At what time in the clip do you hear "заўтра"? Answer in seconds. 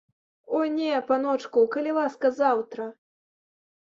2.39-2.89